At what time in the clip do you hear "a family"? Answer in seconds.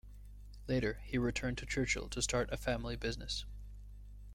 2.51-2.95